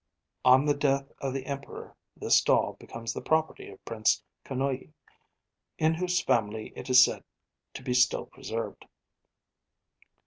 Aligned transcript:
''On 0.45 0.65
the 0.65 0.73
death 0.73 1.11
of 1.19 1.31
the 1.31 1.45
Emperor 1.45 1.95
this 2.17 2.41
doll 2.41 2.73
became 2.79 3.05
the 3.05 3.21
property 3.21 3.69
of 3.69 3.85
Prince 3.85 4.23
Konoye, 4.43 4.93
in 5.77 5.93
whose 5.93 6.23
family 6.23 6.73
it 6.75 6.89
is 6.89 7.03
said 7.03 7.23
to 7.75 7.83
be 7.83 7.93
still 7.93 8.25
preserved. 8.25 8.85